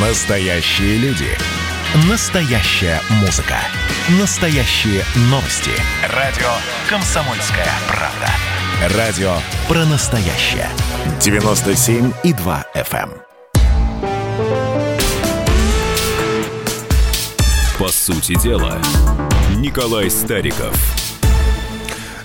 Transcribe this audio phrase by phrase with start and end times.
[0.00, 1.26] Настоящие люди.
[2.08, 3.56] Настоящая музыка.
[4.20, 5.72] Настоящие новости.
[6.14, 6.46] Радио
[6.88, 8.96] «Комсомольская правда».
[8.96, 9.34] Радио
[9.66, 10.68] про настоящее.
[11.18, 13.10] 97,2 FM.
[13.10, 13.22] эм.
[17.76, 18.80] По сути дела,
[19.56, 21.07] Николай Стариков.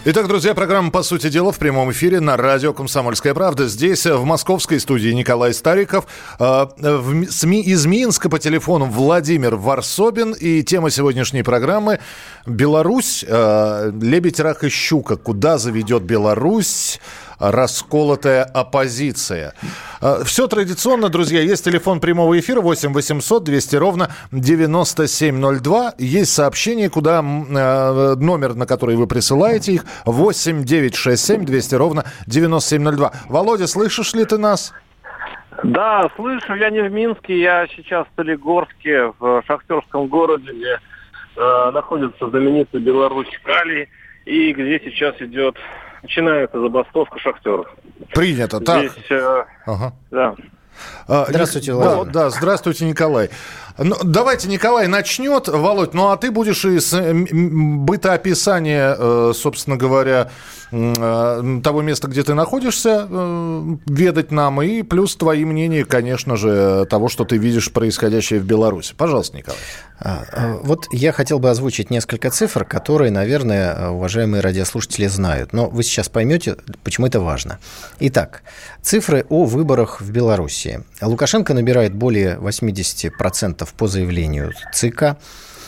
[0.05, 3.69] Итак, друзья, программа «По сути дела» в прямом эфире на радио «Комсомольская правда».
[3.69, 6.07] Здесь, э, в московской студии, Николай Стариков.
[6.39, 10.33] Э, в СМИ из Минска по телефону Владимир Варсобин.
[10.33, 12.01] И тема сегодняшней программы
[12.45, 13.23] «Беларусь.
[13.25, 15.15] э, Лебедь, рак и щука.
[15.15, 16.99] Куда заведет Беларусь?»
[17.51, 19.53] Расколотая оппозиция.
[20.25, 21.41] Все традиционно, друзья.
[21.41, 25.93] Есть телефон прямого эфира 8 800 200 ровно 9702.
[25.97, 33.11] Есть сообщение, куда э, номер, на который вы присылаете их, 8 967 200 ровно 9702.
[33.29, 34.73] Володя, слышишь ли ты нас?
[35.63, 40.79] Да, слышу, я не в Минске, я сейчас в Солигорске, в шахтерском городе, где
[41.37, 43.87] э, находится знаменитый Беларусь Калий,
[44.25, 45.55] и где сейчас идет,
[46.03, 47.67] начинается забастовка шахтеров.
[48.13, 48.59] Принято.
[48.59, 48.91] Так.
[48.91, 49.93] Здесь, э, Ага.
[50.11, 50.35] да.
[51.07, 52.05] А, Здравствуйте, Ник- Владимир.
[52.05, 53.29] Да, да, здравствуйте, Николай.
[53.77, 60.29] Ну, давайте Николай начнет, Володь, ну а ты будешь из бытоописания, э, собственно говоря,
[60.71, 66.85] э, того места, где ты находишься, э, ведать нам, и плюс твои мнения, конечно же,
[66.89, 68.93] того, что ты видишь происходящее в Беларуси.
[68.95, 69.59] Пожалуйста, Николай.
[69.99, 75.53] А, а, Вот я хотел бы озвучить несколько цифр, которые, наверное, уважаемые радиослушатели знают.
[75.53, 77.59] Но вы сейчас поймете, почему это важно.
[77.99, 78.43] Итак,
[78.81, 80.62] цифры о выборах в Беларуси.
[81.01, 85.17] Лукашенко набирает более 80% по заявлению ЦИКа.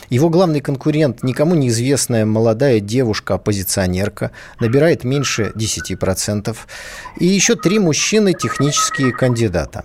[0.10, 6.56] Его главный конкурент, никому неизвестная молодая девушка-оппозиционерка, набирает меньше 10%.
[7.20, 9.84] И еще три мужчины технические кандидата.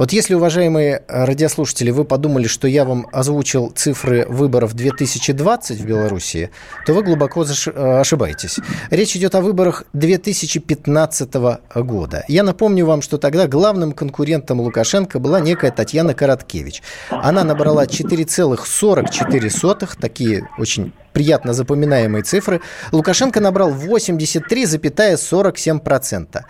[0.00, 6.48] Вот если, уважаемые радиослушатели, вы подумали, что я вам озвучил цифры выборов 2020 в Беларуси,
[6.86, 8.60] то вы глубоко э, ошибаетесь.
[8.88, 11.34] Речь идет о выборах 2015
[11.74, 12.24] года.
[12.28, 16.82] Я напомню вам, что тогда главным конкурентом Лукашенко была некая Татьяна Короткевич.
[17.10, 22.62] Она набрала 4,44, такие очень приятно запоминаемые цифры.
[22.92, 26.40] Лукашенко набрал 83,47%.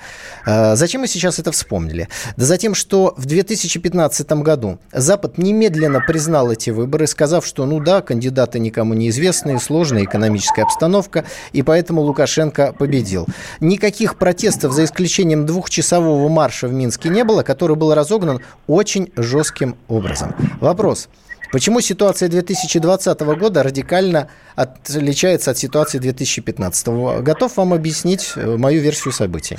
[0.47, 2.07] Э, Зачем мы сейчас это вспомнили?
[2.37, 7.81] Да за тем, что в 2015 году Запад немедленно признал эти выборы, сказав, что ну
[7.81, 13.27] да, кандидаты никому неизвестные, сложная экономическая обстановка, и поэтому Лукашенко победил.
[13.59, 18.39] Никаких протестов, за исключением двухчасового марша в Минске, не было, который был разогнан
[18.69, 20.33] очень жестким образом.
[20.61, 21.09] Вопрос.
[21.53, 27.23] Почему ситуация 2020 года радикально отличается от ситуации 2015?
[27.23, 29.57] Готов вам объяснить э, мою версию событий.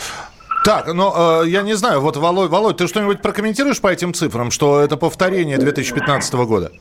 [0.63, 4.51] Так, ну, э, я не знаю, вот, Володь, Володь, ты что-нибудь прокомментируешь по этим цифрам,
[4.51, 6.71] что это повторение 2015 года?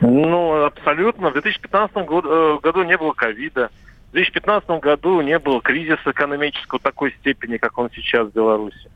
[0.00, 1.30] Ну, абсолютно.
[1.30, 3.70] В 2015 году, э, году не было ковида.
[4.10, 8.90] В 2015 году не было кризиса экономического такой степени, как он сейчас в Беларуси.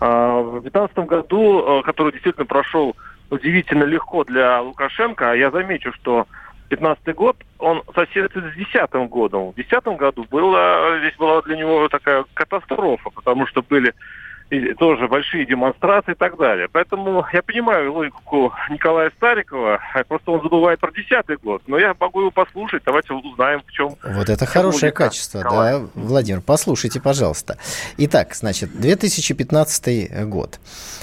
[0.00, 2.96] А В 2015 году, э, который действительно прошел
[3.30, 6.26] удивительно легко для Лукашенко, а я замечу, что
[6.68, 9.50] 2015 год, он соседствует с 2010 годом.
[9.50, 13.94] В 2010 году было, здесь была для него такая катастрофа, потому что были
[14.50, 16.68] и тоже большие демонстрации и так далее.
[16.70, 21.62] Поэтому я понимаю логику Николая Старикова, а просто он забывает про 2010 год.
[21.66, 23.96] Но я могу его послушать, давайте узнаем, в чем...
[24.02, 25.80] Вот это хорошее качество, Николая.
[25.80, 27.58] да, Владимир, послушайте, пожалуйста.
[27.98, 30.58] Итак, значит, 2015 год.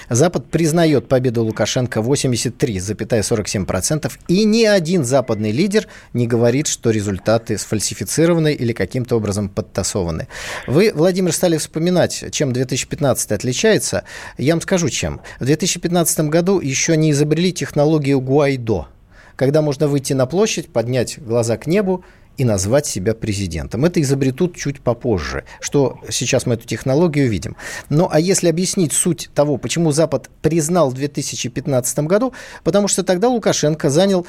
[0.10, 8.54] Запад признает победу Лукашенко 83,47%, и ни один западный лидер не говорит, что результаты сфальсифицированы
[8.54, 10.28] или каким-то образом подтасованы.
[10.68, 14.04] Вы, Владимир, стали вспоминать, чем 2015 отличается.
[14.38, 15.22] Я вам скажу, чем.
[15.40, 18.88] В 2015 году еще не изобрели технологию Гуайдо,
[19.36, 22.04] когда можно выйти на площадь, поднять глаза к небу
[22.38, 23.86] и назвать себя президентом.
[23.86, 27.56] Это изобретут чуть попозже, что сейчас мы эту технологию видим.
[27.90, 32.34] Ну, а если объяснить суть того, почему Запад признал в 2015 году,
[32.64, 34.26] потому что тогда Лукашенко занял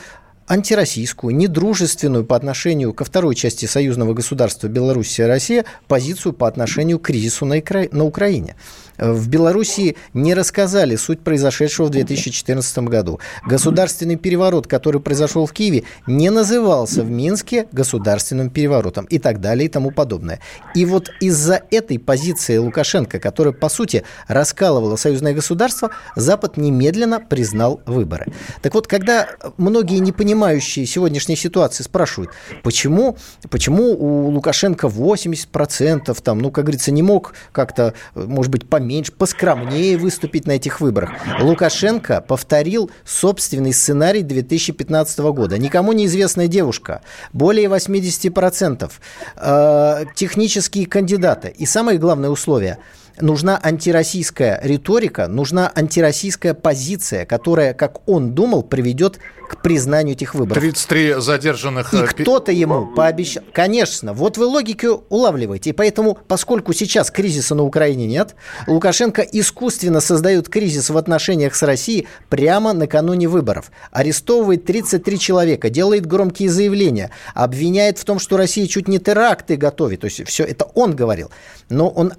[0.49, 6.99] антироссийскую, недружественную по отношению ко второй части союзного государства Белоруссия и Россия позицию по отношению
[6.99, 8.55] к кризису на, Икра- на Украине.
[8.99, 13.21] В Белоруссии не рассказали суть произошедшего в 2014 году.
[13.47, 19.67] Государственный переворот, который произошел в Киеве, не назывался в Минске государственным переворотом и так далее
[19.67, 20.41] и тому подобное.
[20.75, 27.81] И вот из-за этой позиции Лукашенко, которая, по сути, раскалывала союзное государство, Запад немедленно признал
[27.87, 28.27] выборы.
[28.63, 32.31] Так вот, когда многие не понимающие сегодняшней ситуации спрашивают,
[32.63, 33.17] почему,
[33.51, 39.13] почему у Лукашенко 80%, там, ну, как говорится, не мог как-то, может быть, поменьше поменьше,
[39.13, 41.11] поскромнее выступить на этих выборах.
[41.41, 45.59] Лукашенко повторил собственный сценарий 2015 года.
[45.59, 47.03] Никому неизвестная девушка,
[47.33, 48.93] более 80%,
[49.37, 51.53] э, технические кандидаты.
[51.59, 52.79] И самое главное условие–
[53.21, 60.61] нужна антироссийская риторика, нужна антироссийская позиция, которая, как он думал, приведет к признанию этих выборов.
[60.61, 61.95] 33 задержанных...
[61.95, 63.45] И э, кто-то ему пообещал...
[63.53, 65.71] Конечно, вот вы логику улавливаете.
[65.71, 68.35] И поэтому, поскольку сейчас кризиса на Украине нет,
[68.67, 73.71] Лукашенко искусственно создает кризис в отношениях с Россией прямо накануне выборов.
[73.93, 80.01] Арестовывает 33 человека, делает громкие заявления, обвиняет в том, что Россия чуть не теракты готовит.
[80.01, 81.31] То есть все это он говорил.
[81.69, 82.13] Но он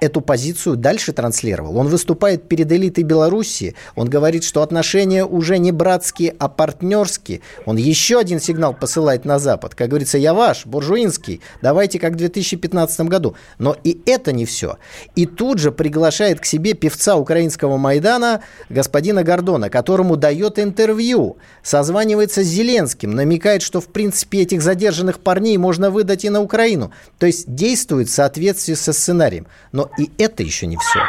[0.00, 1.76] эту позицию дальше транслировал.
[1.76, 7.40] Он выступает перед элитой Беларуси, он говорит, что отношения уже не братские, а партнерские.
[7.66, 9.74] Он еще один сигнал посылает на Запад.
[9.74, 13.36] Как говорится, я ваш, буржуинский, давайте как в 2015 году.
[13.58, 14.78] Но и это не все.
[15.14, 22.42] И тут же приглашает к себе певца украинского Майдана господина Гордона, которому дает интервью, созванивается
[22.42, 26.92] с Зеленским, намекает, что в принципе этих задержанных парней можно выдать и на Украину.
[27.18, 29.46] То есть действует в соответствии со сценарием.
[29.72, 31.00] Но и это еще не все.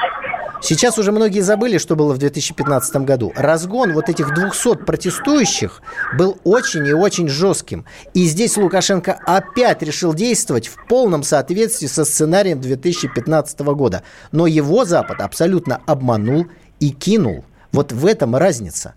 [0.63, 3.33] Сейчас уже многие забыли, что было в 2015 году.
[3.36, 5.81] Разгон вот этих 200 протестующих
[6.16, 7.86] был очень и очень жестким.
[8.13, 14.04] И здесь Лукашенко опять решил действовать в полном соответствии со сценарием 2015 года.
[14.31, 16.45] Но его Запад абсолютно обманул
[16.80, 17.44] и кинул.
[17.72, 18.94] Вот в этом разница.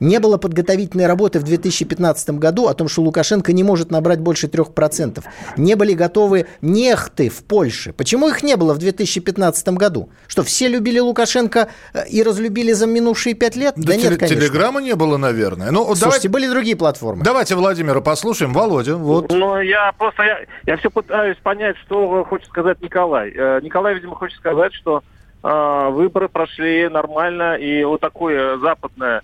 [0.00, 4.46] Не было подготовительной работы в 2015 году о том, что Лукашенко не может набрать больше
[4.46, 5.24] 3%.
[5.56, 7.92] Не были готовы нехты в Польше.
[7.92, 10.10] Почему их не было в 2015 году?
[10.26, 13.74] Что, все любили Лукашенко э, и разлюбили за минувшие пять лет?
[13.76, 14.28] Да, да нет, конечно.
[14.28, 15.70] Телеграмма не было, наверное.
[15.70, 17.24] Ну, Слушайте, давайте, были другие платформы.
[17.24, 18.52] Давайте Владимира послушаем.
[18.52, 19.32] Володя, вот.
[19.32, 23.32] Ну, я просто, я, я все пытаюсь понять, что хочет сказать Николай.
[23.34, 25.02] Э, Николай, видимо, хочет сказать, что
[25.42, 29.22] э, выборы прошли нормально, и вот такое западное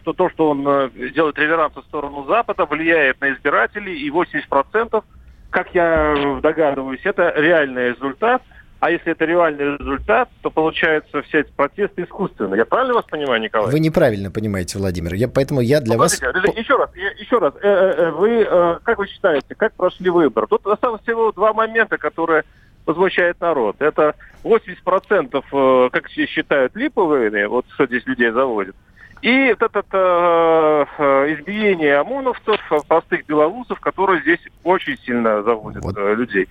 [0.00, 5.02] что то, что он э, делает реверанс в сторону Запада, влияет на избирателей, и 80%,
[5.50, 8.42] как я догадываюсь, это реальный результат.
[8.80, 12.58] А если это реальный результат, то получается все эти протесты искусственные.
[12.58, 13.72] Я правильно вас понимаю, Николай?
[13.72, 15.14] Вы неправильно понимаете, Владимир.
[15.14, 16.20] Я, поэтому я для ну, вас...
[16.20, 17.54] Еще раз, еще раз.
[17.62, 18.46] Э, э, вы,
[18.82, 20.46] как вы считаете, как прошли выборы?
[20.46, 22.44] Тут осталось всего два момента, которые
[22.84, 23.76] возмущает народ.
[23.78, 28.76] Это 80%, как считают, липовые, вот что здесь людей заводят.
[29.24, 35.96] И вот это э, э, избиение ОМОНовцев, простых белорусов, которые здесь очень сильно заводят вот.
[35.96, 36.46] э, людей.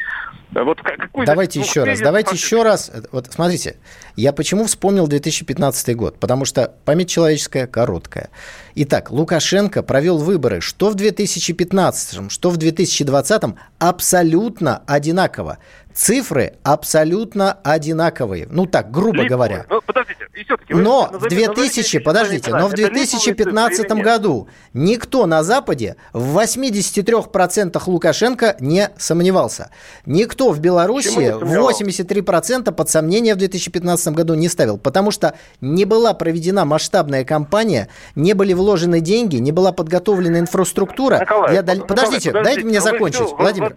[0.53, 2.55] Вот какой давайте здесь, еще раз, давайте фактически...
[2.55, 2.91] еще раз.
[3.11, 3.75] Вот смотрите,
[4.15, 6.19] я почему вспомнил 2015 год?
[6.19, 8.29] Потому что память человеческая короткая.
[8.73, 13.43] Итак, Лукашенко провел выборы что в 2015, что в 2020
[13.77, 15.59] абсолютно одинаково
[15.93, 18.47] цифры абсолютно одинаковые.
[18.49, 19.29] Ну так, грубо Липовые.
[19.29, 19.65] говоря.
[19.69, 20.73] Ну, подождите, и все-таки...
[20.73, 28.89] Но в 2000, подождите, но в 2015 году никто на Западе в 83% Лукашенко не
[28.97, 29.69] сомневался.
[30.05, 35.85] Никто в Беларуси в 83% под сомнение в 2015 году не ставил, потому что не
[35.85, 41.19] была проведена масштабная кампания, не были вложены деньги, не была подготовлена инфраструктура.
[41.19, 41.61] Николай, для...
[41.61, 43.75] Николай, подождите, подождите, дайте мне закончить, все, Владимир.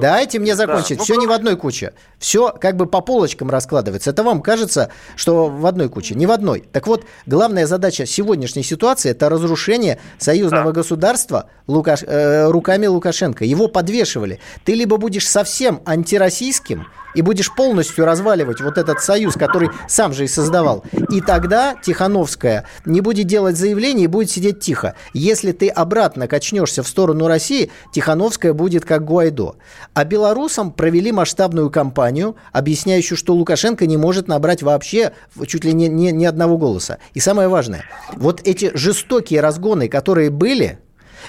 [0.00, 0.98] Дайте мне закончить.
[0.98, 1.04] Да.
[1.04, 1.92] Все ну, не в одной куче.
[2.18, 4.10] Все как бы по полочкам раскладывается.
[4.10, 6.14] Это вам кажется, что в одной куче.
[6.14, 6.64] Не в одной.
[6.72, 10.80] Так вот, главная задача сегодняшней ситуации– это разрушение союзного да.
[10.80, 12.02] государства Лукаш...
[12.02, 13.44] э, руками Лукашенко.
[13.44, 14.40] Его подвешивали.
[14.64, 16.86] Ты либо будешь совсем антироссийским,
[17.16, 20.84] и будешь полностью разваливать вот этот союз, который сам же и создавал.
[21.10, 24.94] И тогда Тихановская не будет делать заявление и будет сидеть тихо.
[25.14, 29.56] Если ты обратно качнешься в сторону России, Тихановская будет как Гуайдо.
[29.94, 31.10] А белорусам провели
[31.46, 35.12] масштабную кампанию, объясняющую, что Лукашенко не может набрать вообще
[35.46, 36.98] чуть ли не, не, ни одного голоса.
[37.14, 37.84] И самое важное,
[38.14, 40.78] вот эти жестокие разгоны, которые были,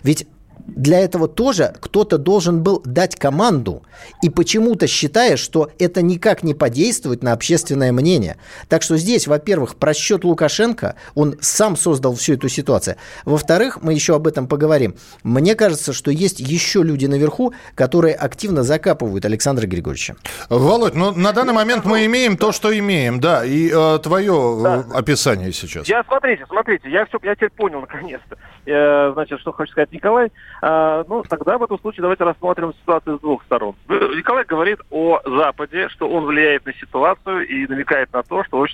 [0.04, 0.28] ведь
[0.66, 3.84] для этого тоже кто-то должен был дать команду.
[4.22, 8.38] И почему-то считая, что это никак не подействует на общественное мнение.
[8.68, 12.98] Так что здесь, во-первых, просчет Лукашенко, он сам создал всю эту ситуацию.
[13.26, 14.96] Во-вторых, мы еще об этом поговорим.
[15.24, 20.16] Мне кажется, что есть еще люди наверху, которые активно закапывают Александра Григорьевича.
[20.50, 24.86] Володь, ну на данный момент мы имеем то, что имеем, да, и э, твое да.
[24.94, 25.88] описание сейчас.
[25.88, 30.32] Я, смотрите, смотрите, я все, я теперь понял наконец-то, э, значит, что хочет сказать Николай.
[30.62, 33.76] А, ну, тогда в этом случае давайте рассмотрим ситуацию с двух сторон.
[33.88, 38.66] Николай говорит о Западе, что он влияет на ситуацию и намекает на то, что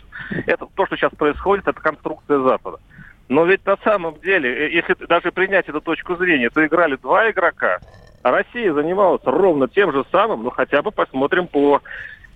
[0.45, 2.77] это, то, что сейчас происходит, это конструкция Запада.
[3.29, 7.29] Но ведь на самом деле, э, если даже принять эту точку зрения, то играли два
[7.31, 7.79] игрока,
[8.21, 11.81] а Россия занималась ровно тем же самым, ну хотя бы посмотрим по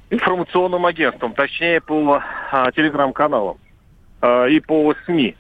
[0.10, 3.58] информационным агентствам, точнее по а, телеграм-каналам
[4.22, 5.36] а, и по СМИ.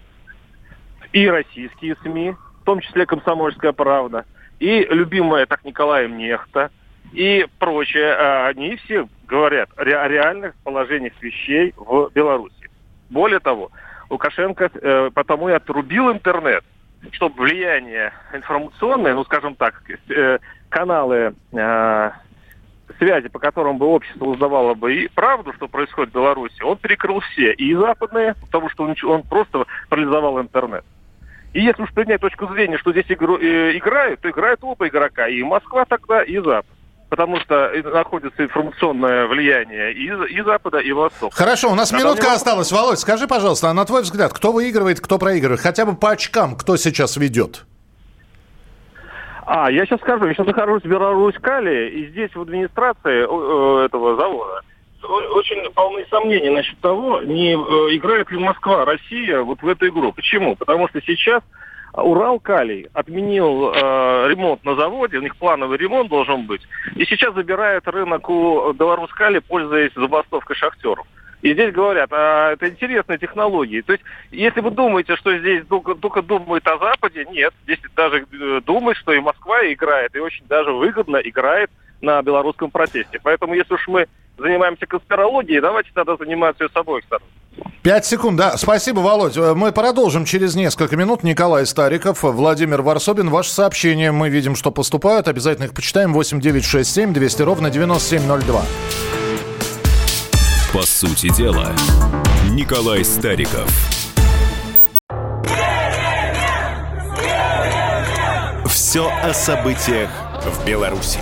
[1.14, 2.36] И российские СМИ,
[2.68, 4.26] том числе «Комсомольская правда»,
[4.60, 6.70] и любимая так Николаем Нехта,
[7.14, 8.14] и прочее.
[8.14, 12.70] А, они все говорят о реальных положениях вещей в Беларуси.
[13.10, 13.72] Более того,
[14.10, 16.66] Лукашенко э, потому и отрубил интернет,
[17.12, 22.12] чтобы влияние информационное, ну, скажем так, э, каналы э,
[22.98, 27.22] связи, по которым бы общество узнавало бы и правду, что происходит в Беларуси, он перекрыл
[27.22, 30.84] все, и западные, потому что он, он просто парализовал интернет.
[31.54, 35.28] И если уж принять точку зрения, что здесь игру, э, играют, то играют оба игрока,
[35.28, 36.66] и Москва тогда, и Запад
[37.10, 41.36] потому что находится информационное влияние и, и Запада, и Востока.
[41.36, 42.72] Хорошо, у нас а минутка осталась.
[42.72, 45.62] Володь, скажи, пожалуйста, а на твой взгляд, кто выигрывает, кто проигрывает?
[45.62, 47.66] Хотя бы по очкам, кто сейчас ведет?
[49.46, 54.18] А, я сейчас скажу, я сейчас нахожусь в Беларусь-Кале, и здесь в администрации э, этого
[54.18, 54.62] завода
[55.08, 60.12] очень полные сомнения насчет того, не э, играет ли Москва, Россия вот в эту игру.
[60.12, 60.56] Почему?
[60.56, 61.44] Потому что сейчас
[61.94, 66.62] Урал-Калий отменил э, ремонт на заводе, у них плановый ремонт должен быть,
[66.96, 71.08] и сейчас забирает рынок у Беларусь-Калий, пользуясь забастовкой шахтеров.
[71.42, 73.82] И здесь говорят, а это интересные технологии.
[73.82, 77.54] То есть, если вы думаете, что здесь только, только думают о Западе, нет.
[77.64, 81.70] Здесь даже э, думают, что и Москва играет, и очень даже выгодно играет
[82.02, 83.20] на белорусском протесте.
[83.24, 87.28] Поэтому, если уж мы занимаемся конспирологией, давайте тогда заниматься и с обоих сторон.
[87.82, 88.58] Пять секунд, да.
[88.58, 89.38] Спасибо, Володь.
[89.38, 91.24] Э, мы продолжим через несколько минут.
[91.24, 93.30] Николай Стариков, Владимир Варсобин.
[93.30, 95.28] Ваши сообщения мы видим, что поступают.
[95.28, 96.14] Обязательно их почитаем.
[96.14, 98.62] 8 9 6 7 200 ровно 9702.
[100.74, 101.72] По сути дела,
[102.52, 103.70] Николай Стариков.
[108.68, 110.10] Все о событиях
[110.44, 111.20] в Беларуси.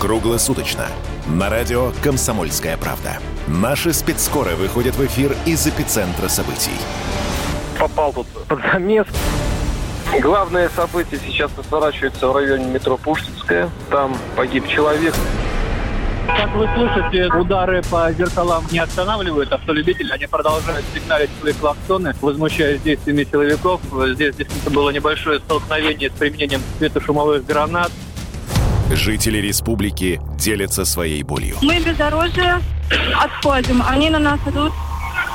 [0.00, 0.86] Круглосуточно.
[1.26, 3.18] На радио «Комсомольская правда».
[3.46, 6.72] Наши спецскоры выходят в эфир из эпицентра событий.
[7.78, 9.06] Попал тут под замес.
[10.22, 13.68] Главное событие сейчас разворачивается в районе метро Пушкинская.
[13.90, 15.14] Там погиб человек.
[16.26, 20.10] Как вы слышите, удары по зеркалам не останавливают автолюбители.
[20.12, 23.82] Они продолжают сигналить свои клаксоны, возмущаясь действиями силовиков.
[24.14, 27.90] Здесь действительно было небольшое столкновение с применением светошумовых гранат.
[28.92, 31.56] Жители республики делятся своей болью.
[31.62, 32.60] Мы бездорожье
[33.14, 33.82] отходим.
[33.86, 34.72] Они на нас идут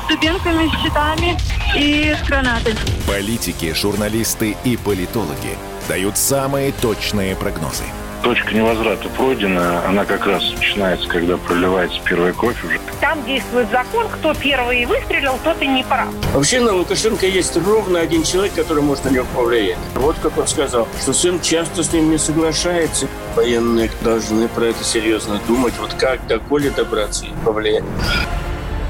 [0.03, 1.37] с дубинками, с щитами
[1.77, 2.75] и с гранатами.
[3.07, 5.57] Политики, журналисты и политологи
[5.87, 7.85] дают самые точные прогнозы–
[8.25, 12.79] точка невозврата пройдена, она как раз начинается, когда проливается первая кровь уже.
[12.99, 16.07] Там действует закон, кто первый выстрелил, тот и не прав.
[16.33, 19.77] Вообще на Лукашенко есть ровно один человек, который может на него повлиять.
[19.93, 23.07] Вот как он сказал, что сын часто с ним не соглашается.
[23.35, 27.83] Военные должны про это серьезно думать, вот как до Коли добраться и повлиять.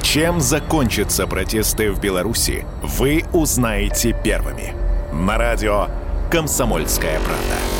[0.01, 4.74] Чем закончатся протесты в Беларуси, вы узнаете первыми.
[5.12, 5.88] На радио
[6.32, 7.75] «Комсомольская правда»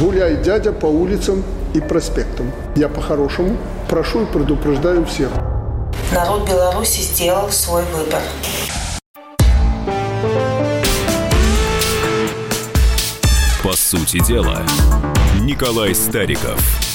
[0.00, 2.50] гуляй, дядя, по улицам и проспектам.
[2.74, 3.56] Я по-хорошему
[3.88, 5.30] прошу и предупреждаю всех.
[6.12, 8.22] Народ Беларуси сделал свой выбор.
[13.62, 14.62] По сути дела,
[15.42, 16.58] Николай Стариков–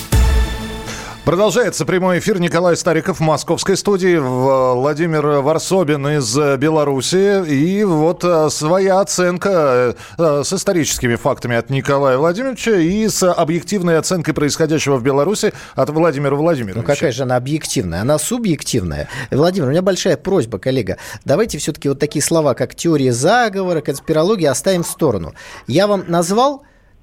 [1.26, 2.40] Продолжается прямой эфир.
[2.40, 7.44] Николай Стариков в московской студии, Владимир Варсобин из Беларуси.
[7.50, 13.98] И вот э, своя оценка э, с историческими фактами от Николая Владимировича и с объективной
[13.98, 16.80] оценкой происходящего в Беларуси от Владимира Владимировича.
[16.80, 18.02] Ну какая же она объективная?
[18.02, 19.10] Она субъективная.
[19.32, 20.98] Владимир, у меня большая просьба, коллега.
[21.26, 25.34] Давайте все-таки вот такие слова, как теория заговора, конспирология оставим в сторону.
[25.66, 26.62] Я вам назвал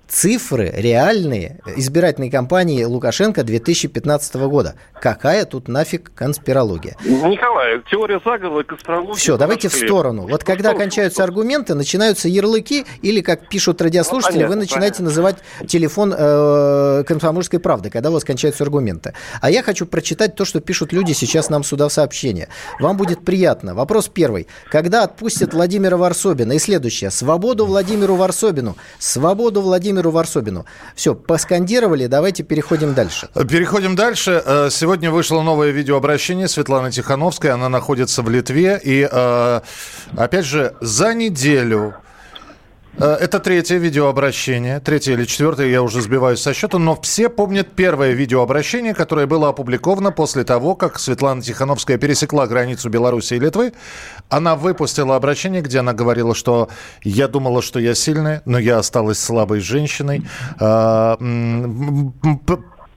[0.09, 4.75] цифры реальные избирательной кампании Лукашенко 2015 года.
[5.01, 6.97] Какая тут нафиг конспирология?
[7.05, 9.15] Николай, теория заговора, конспирология...
[9.15, 10.27] Все, давайте в сторону.
[10.29, 17.05] Вот когда кончаются аргументы, начинаются ярлыки, или, как пишут радиослушатели, вы начинаете называть телефон э,
[17.07, 19.15] комсомольской правды, когда у вас кончаются аргументы.
[19.41, 22.49] А я хочу прочитать то, что пишут люди сейчас нам сюда в сообщение.
[22.81, 23.75] Вам будет приятно.
[23.75, 24.47] Вопрос первый.
[24.71, 26.53] Когда отпустят Владимира Варсобина?
[26.53, 27.11] И следующее.
[27.11, 28.77] Свободу Владимиру Варсобину.
[28.99, 30.67] Свободу Владимиру Владимиру Варсобину.
[30.95, 33.29] Все, поскандировали, давайте переходим дальше.
[33.35, 34.43] Переходим дальше.
[34.45, 37.51] Э, сегодня вышло новое видеообращение Светланы Тихановской.
[37.51, 38.81] Она находится в Литве.
[38.83, 39.61] И, э,
[40.17, 41.95] опять же, за неделю
[42.99, 48.13] это третье видеообращение, третье или четвертое, я уже сбиваюсь со счета, но все помнят первое
[48.13, 53.73] видеообращение, которое было опубликовано после того, как Светлана Тихановская пересекла границу Беларуси и Литвы.
[54.29, 56.69] Она выпустила обращение, где она говорила, что
[57.03, 60.27] я думала, что я сильная, но я осталась слабой женщиной.
[60.61, 61.17] Э,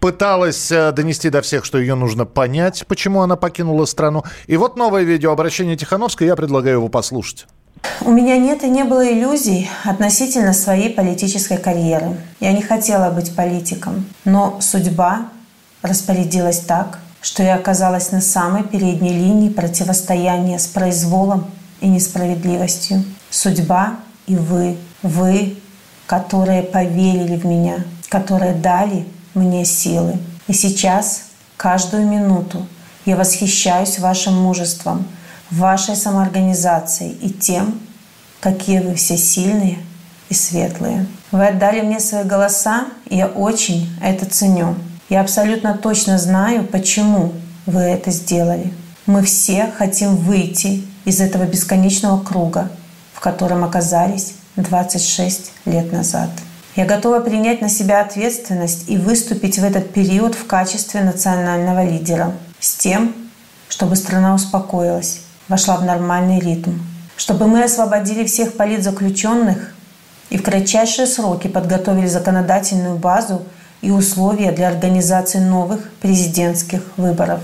[0.05, 4.23] пыталась э, донести до всех, что ее нужно понять, почему она покинула страну.
[4.45, 7.47] И вот новое видеообращение Тихановской, я предлагаю его послушать.
[8.01, 12.17] У меня нет и не было иллюзий относительно своей политической карьеры.
[12.39, 15.29] Я не хотела быть политиком, но судьба
[15.81, 21.45] распорядилась так, что я оказалась на самой передней линии противостояния с произволом
[21.81, 23.03] и несправедливостью.
[23.31, 23.95] Судьба
[24.27, 25.57] и вы, вы,
[26.05, 27.77] которые поверили в меня,
[28.09, 30.19] которые дали мне силы.
[30.47, 31.23] И сейчас,
[31.57, 32.67] каждую минуту,
[33.05, 35.05] я восхищаюсь вашим мужеством,
[35.51, 37.79] вашей самоорганизацией и тем,
[38.39, 39.77] какие вы все сильные
[40.29, 41.05] и светлые.
[41.31, 44.75] Вы отдали мне свои голоса, и я очень это ценю.
[45.09, 47.33] Я абсолютно точно знаю, почему
[47.65, 48.73] вы это сделали.
[49.05, 52.69] Мы все хотим выйти из этого бесконечного круга,
[53.13, 56.29] в котором оказались 26 лет назад.
[56.75, 62.33] Я готова принять на себя ответственность и выступить в этот период в качестве национального лидера
[62.59, 63.15] с тем,
[63.69, 66.79] чтобы страна успокоилась, вошла в нормальный ритм,
[67.17, 69.73] чтобы мы освободили всех политзаключенных
[70.29, 73.45] и в кратчайшие сроки подготовили законодательную базу
[73.81, 77.41] и условия для организации новых президентских выборов.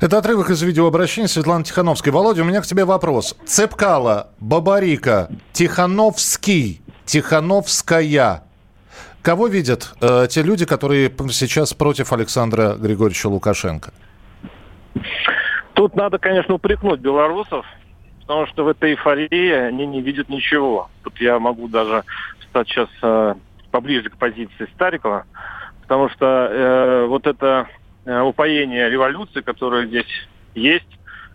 [0.00, 2.12] Это отрывок из видеообращения Светланы Тихановской.
[2.12, 3.36] Володя, у меня к тебе вопрос.
[3.46, 8.42] Цепкала, Бабарика, Тихановский, Тихановская.
[9.22, 13.92] Кого видят э, те люди, которые сейчас против Александра Григорьевича Лукашенко?
[15.74, 17.66] Тут надо, конечно, упрекнуть белорусов,
[18.20, 20.88] потому что в этой эйфории они не видят ничего.
[21.02, 22.04] Тут я могу даже
[22.48, 23.34] стать сейчас э,
[23.72, 25.26] поближе к позиции Старикова,
[25.82, 27.68] потому что э, вот это
[28.04, 30.88] э, упоение революции, которое здесь есть,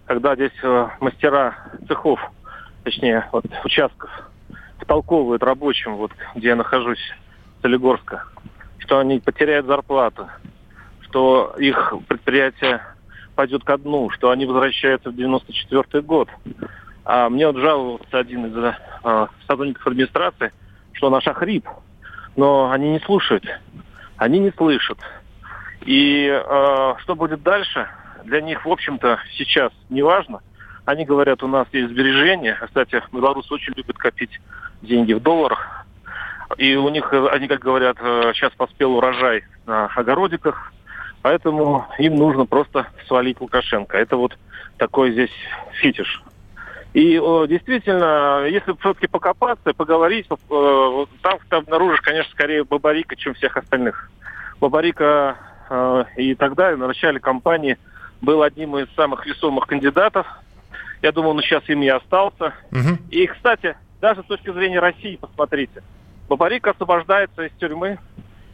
[0.05, 1.55] когда здесь э, мастера
[1.89, 2.19] цехов,
[2.85, 4.09] точнее, вот участков,
[4.79, 7.13] втолковывают рабочим, вот где я нахожусь,
[7.61, 8.23] Солигорска,
[8.77, 10.29] что они потеряют зарплату,
[11.01, 12.81] что их предприятие
[13.39, 16.27] пойдет ко дну, что они возвращаются в 94 год.
[17.05, 20.51] А мне вот жаловался один из э, сотрудников администрации,
[20.91, 21.65] что наш охрип,
[22.35, 23.45] но они не слушают,
[24.17, 24.97] они не слышат.
[25.85, 27.87] И э, что будет дальше,
[28.25, 30.41] для них, в общем-то, сейчас не важно.
[30.83, 32.59] Они говорят, у нас есть сбережения.
[32.61, 34.41] Кстати, белорусы очень любят копить
[34.81, 35.85] деньги в долларах.
[36.57, 37.95] И у них, они, как говорят,
[38.35, 40.73] сейчас поспел урожай на огородиках,
[41.21, 43.97] поэтому им нужно просто свалить Лукашенко.
[43.97, 44.37] Это вот
[44.77, 45.31] такой здесь
[45.81, 46.23] фитиш.
[46.93, 53.35] И о, действительно, если все-таки покопаться, поговорить, э, там ты обнаружишь, конечно, скорее Бабарика, чем
[53.35, 54.09] всех остальных.
[54.59, 55.37] Бабарика
[55.69, 57.77] э, и тогда, в начале кампании,
[58.21, 60.25] был одним из самых весомых кандидатов.
[61.01, 62.53] Я думаю, он сейчас им и остался.
[62.71, 62.97] Угу.
[63.11, 65.83] И, кстати, даже с точки зрения России, посмотрите,
[66.27, 67.99] Бабарик освобождается из тюрьмы,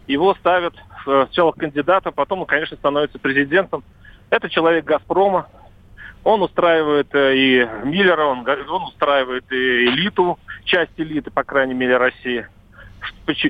[0.08, 3.84] его ставят сначала кандидатом, потом он, конечно, становится президентом.
[4.30, 5.48] Это человек «Газпрома»,
[6.24, 11.98] он устраивает э, и Миллера, он, он устраивает и элиту, часть элиты, по крайней мере,
[11.98, 12.48] России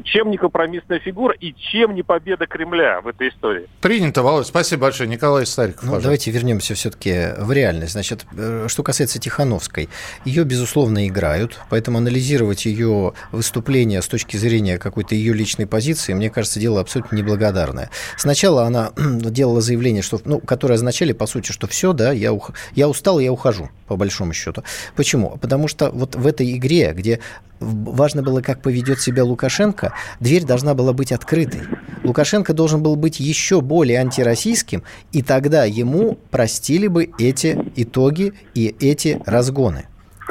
[0.04, 3.68] чем не компромиссная фигура и чем не победа Кремля в этой истории.
[3.82, 4.48] Принято, Володь.
[4.48, 5.10] Спасибо большое.
[5.10, 7.94] Николай Стариков, ну, Давайте вернемся все-таки в реальность.
[7.94, 9.89] Значит, э, что касается Тихановской,
[10.24, 16.30] ее, безусловно, играют, поэтому анализировать ее выступление с точки зрения какой-то ее личной позиции, мне
[16.30, 17.89] кажется, дело абсолютно неблагодарное.
[18.18, 22.52] Сначала она делала заявление, что, ну, которое означали, по сути, что все, да, я, ух...
[22.74, 24.63] я устал, я ухожу, по большому счету.
[24.96, 25.38] Почему?
[25.38, 27.20] Потому что вот в этой игре, где
[27.60, 31.62] важно было, как поведет себя Лукашенко, дверь должна была быть открытой.
[32.03, 34.81] Лукашенко должен был быть еще более антироссийским,
[35.12, 39.86] и тогда ему простили бы эти итоги и эти разгоны.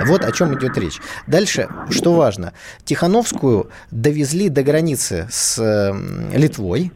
[0.05, 0.98] Вот о чем идет речь.
[1.29, 5.94] Дальше, что важно, Тихановскую довезли до границы с
[6.33, 6.90] Литвой,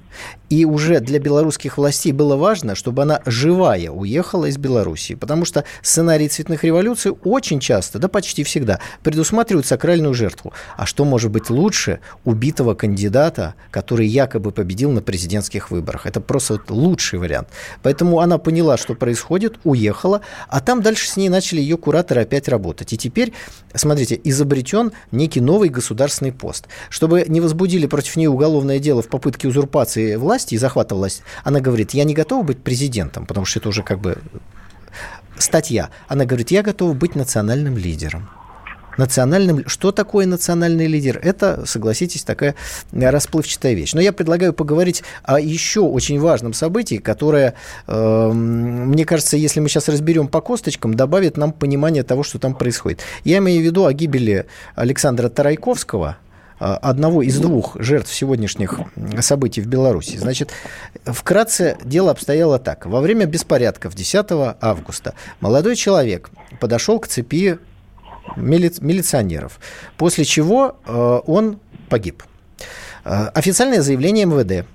[0.51, 5.64] и уже для белорусских властей было важно, чтобы она живая уехала из Белоруссии, потому что
[5.83, 10.53] сценарий цветных революций очень часто, да почти всегда, предусматривают сакральную жертву.
[10.77, 16.07] А что может быть лучше убитого кандидата, который якобы победил на президентских выборах?
[16.07, 17.49] Это просто лучший вариант.
[17.83, 22.49] Поэтому она поняла, что происходит, уехала, а там дальше с ней начали ее кураторы опять
[22.49, 22.92] работать.
[22.92, 23.33] И теперь,
[23.75, 26.68] смотрите, изобретен некий новый государственный пост.
[26.88, 31.23] Чтобы не возбудили против нее уголовное дело в попытке узурпации власти, власти и захвата власти,
[31.45, 34.19] она говорит, я не готова быть президентом, потому что это уже как бы
[35.39, 35.91] статья.
[36.09, 38.29] Она говорит, я готова быть национальным лидером.
[38.99, 39.63] Национальным...
[39.69, 41.21] Что такое национальный лидер?
[41.23, 42.57] Это, согласитесь, такая
[42.93, 43.95] расплывчатая вещь.
[43.95, 47.55] Но я предлагаю поговорить о еще очень важном событии, которое,
[47.87, 52.55] э, мне кажется, если мы сейчас разберем по косточкам, добавит нам понимание того, что там
[52.55, 53.01] происходит.
[53.25, 56.17] Я имею в виду о гибели Александра Тарайковского–
[56.59, 58.81] одного из двух жертв сегодняшних
[59.21, 60.16] событий в Беларуси.
[60.16, 60.51] Значит,
[61.05, 62.87] вкратце дело обстояло так.
[62.87, 64.27] Во время беспорядков 10
[64.61, 67.59] августа молодой человек подошел к цепи
[68.37, 68.73] мили...
[68.81, 69.61] милиционеров,
[69.97, 72.23] после чего э, он погиб.
[73.05, 74.66] Э, официальное заявление МВД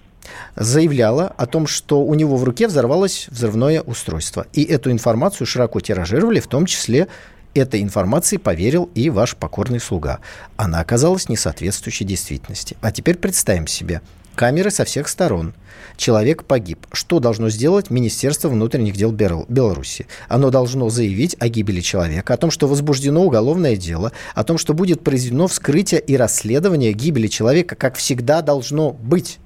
[0.55, 4.45] заявляло о том, что у него в руке взорвалось взрывное устройство.
[4.53, 7.07] И эту информацию широко тиражировали, в том числе
[7.53, 10.19] этой информации поверил и ваш покорный слуга.
[10.57, 12.77] Она оказалась несоответствующей действительности.
[12.81, 14.01] А теперь представим себе–
[14.35, 15.53] Камеры со всех сторон.
[15.95, 16.87] Человек погиб.
[16.91, 20.07] Что должно сделать Министерство внутренних дел Беларуси?
[20.27, 24.73] Оно должно заявить о гибели человека, о том, что возбуждено уголовное дело, о том, что
[24.73, 29.37] будет произведено вскрытие и расследование гибели человека, как всегда должно быть.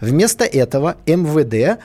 [0.00, 1.80] Вместо этого МВД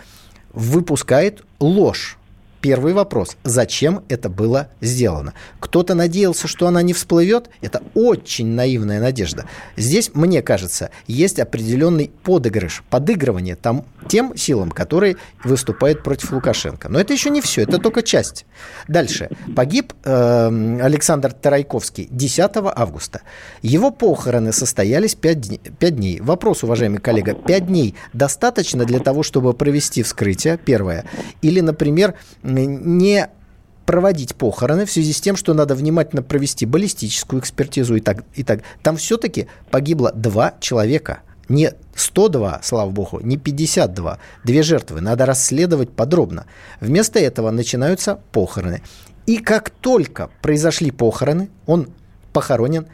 [0.54, 2.20] выпускает ложь
[2.62, 3.38] Первый вопрос.
[3.43, 5.34] Зачем это было сделано?
[5.60, 7.50] Кто-то надеялся, что она не всплывет?
[7.62, 9.45] Это очень наивная надежда.
[9.78, 16.88] Здесь, мне кажется, есть определенный подыгрыш, подыгрывание там, тем силам, которые выступают против Лукашенко.
[16.88, 18.45] Но это еще не все, это только часть.
[18.88, 19.30] Дальше.
[19.56, 23.21] Погиб э, Александр Тарайковский 10 августа.
[23.63, 26.19] Его похороны состоялись 5 дней, 5 дней.
[26.19, 31.06] Вопрос, уважаемый коллега, 5 дней достаточно для того, чтобы провести вскрытие, первое?
[31.41, 32.13] Или, например,
[32.60, 33.30] не
[33.86, 38.24] проводить похороны в связи с тем, что надо внимательно провести баллистическую экспертизу и так.
[38.36, 38.62] И так.
[38.82, 41.20] Там все-таки погибло два человека.
[41.50, 44.20] Не 102, слава богу, не 52.
[44.46, 45.02] Две жертвы.
[45.02, 46.46] Надо расследовать подробно.
[46.80, 48.82] Вместо этого начинаются похороны.
[49.26, 51.90] И как только произошли похороны, он
[52.32, 52.88] похоронен,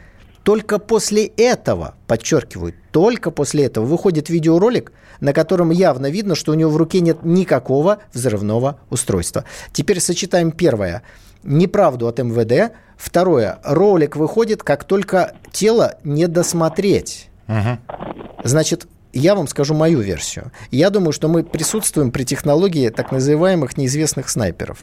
[0.48, 6.54] только после этого, подчеркиваю, только после этого выходит видеоролик, на котором явно видно, что у
[6.54, 9.44] него в руке нет никакого взрывного устройства.
[9.74, 11.02] Теперь сочетаем первое
[11.42, 12.72] неправду от МВД.
[12.96, 13.58] Второе.
[13.62, 17.28] Ролик выходит, как только тело не досмотреть.
[17.46, 18.42] Угу.
[18.44, 20.50] Значит, я вам скажу мою версию.
[20.70, 24.82] Я думаю, что мы присутствуем при технологии так называемых неизвестных снайперов.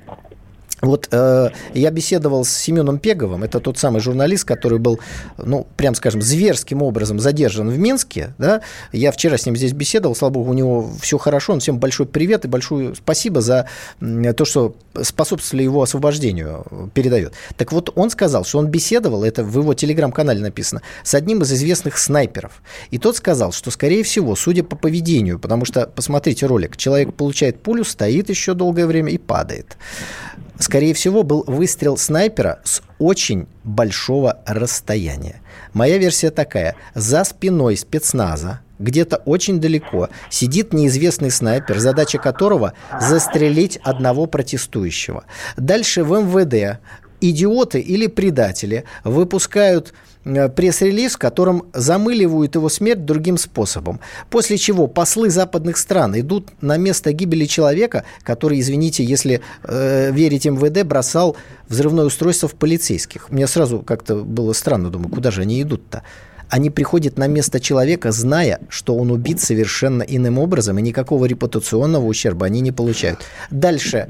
[0.81, 4.99] Вот э, я беседовал с Семеном Пеговым, это тот самый журналист, который был,
[5.37, 8.33] ну, прям скажем, зверским образом задержан в Минске.
[8.37, 8.61] Да?
[8.91, 12.05] Я вчера с ним здесь беседовал, слава богу, у него все хорошо, он всем большой
[12.05, 13.67] привет и большое спасибо за
[13.99, 17.33] то, что способствовали его освобождению, передает.
[17.57, 21.51] Так вот, он сказал, что он беседовал, это в его телеграм-канале написано, с одним из
[21.53, 22.61] известных снайперов.
[22.91, 27.61] И тот сказал, что, скорее всего, судя по поведению, потому что, посмотрите ролик, человек получает
[27.61, 29.77] пулю, стоит еще долгое время и падает
[30.59, 35.41] скорее всего, был выстрел снайпера с очень большого расстояния.
[35.73, 36.75] Моя версия такая.
[36.93, 45.25] За спиной спецназа, где-то очень далеко, сидит неизвестный снайпер, задача которого застрелить одного протестующего.
[45.57, 46.79] Дальше в МВД
[47.21, 49.93] идиоты или предатели выпускают
[50.25, 53.99] пресс-релиз, в котором замыливают его смерть другим способом.
[54.29, 60.45] После чего послы западных стран идут на место гибели человека, который, извините, если э, верить
[60.45, 61.37] МВД, бросал
[61.69, 63.29] взрывное устройство в полицейских.
[63.29, 66.03] Мне сразу как-то было странно, думаю, куда же они идут-то?
[66.49, 72.05] Они приходят на место человека, зная, что он убит совершенно иным образом, и никакого репутационного
[72.05, 73.19] ущерба они не получают.
[73.49, 74.07] Дальше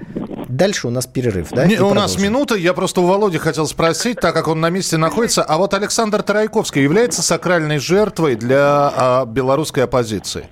[0.47, 1.65] Дальше у нас перерыв, да?
[1.65, 2.55] Не, у нас минута.
[2.55, 5.43] Я просто у Володи хотел спросить, так как он на месте находится.
[5.43, 10.47] А вот Александр Тарайковский является сакральной жертвой для а, белорусской оппозиции?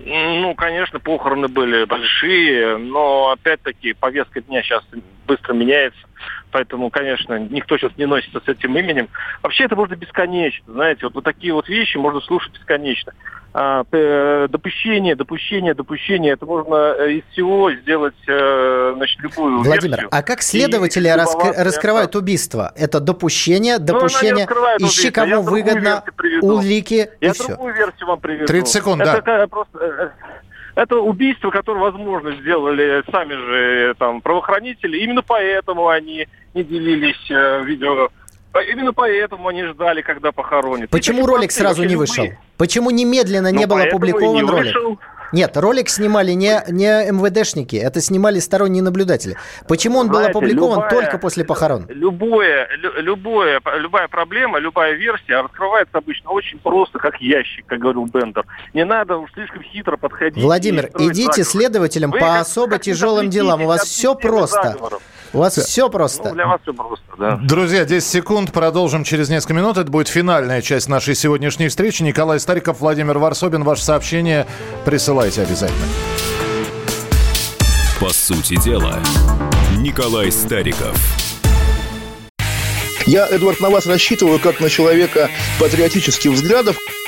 [0.00, 4.82] Ну, конечно, похороны были большие, но опять-таки повестка дня сейчас
[5.26, 6.00] быстро меняется.
[6.58, 9.08] Поэтому, конечно, никто сейчас не носится с этим именем.
[9.44, 13.12] Вообще это можно бесконечно, знаете, вот, вот такие вот вещи можно слушать бесконечно.
[13.54, 13.84] А,
[14.48, 16.32] допущение, допущение, допущение.
[16.32, 20.08] Это можно э, из всего сделать э, значит, любую Владимир, версию.
[20.10, 21.54] а как следователи раскр...
[21.56, 22.72] раскрывают убийство?
[22.74, 24.48] Это допущение, ну, допущение,
[24.80, 26.02] ну, ищи Я выгодно,
[26.42, 27.46] улики Я и все.
[27.46, 28.46] другую версию вам приведу.
[28.46, 29.46] 30 секунд, это да.
[29.46, 30.10] Просто, э,
[30.78, 34.98] это убийство, которое, возможно, сделали сами же там правоохранители.
[34.98, 38.10] Именно поэтому они не делились э, видео
[38.72, 40.90] Именно поэтому они ждали, когда похоронят.
[40.90, 42.26] Почему ролик сразу не вышел?
[42.56, 44.74] Почему немедленно не ну, был опубликован ролик?
[44.74, 44.98] Вышел.
[45.32, 49.36] Нет, ролик снимали не, не МВДшники, это снимали сторонние наблюдатели.
[49.66, 51.86] Почему он Знаете, был опубликован любая, только после похорон?
[51.88, 58.44] Любое, любое, любая проблема, любая версия раскрывается обычно очень просто, как ящик, как говорил Бендер.
[58.74, 60.42] Не надо уж слишком хитро подходить.
[60.42, 61.44] Владимир, идите заговор.
[61.44, 64.62] следователям Вы по особо тяжелым делам, у вас все просто.
[64.62, 65.02] Заговоров.
[65.32, 66.30] У вас все просто.
[66.30, 67.36] Ну, для вас все просто, да.
[67.42, 69.76] Друзья, 10 секунд, продолжим через несколько минут.
[69.76, 72.02] Это будет финальная часть нашей сегодняшней встречи.
[72.02, 73.62] Николай Стариков, Владимир Варсобин.
[73.62, 74.46] Ваше сообщение
[74.84, 75.86] присылайте обязательно.
[78.00, 78.98] По сути дела,
[79.76, 80.96] Николай Стариков.
[83.06, 86.76] Я, Эдвард, на вас рассчитываю как на человека патриотических взглядов.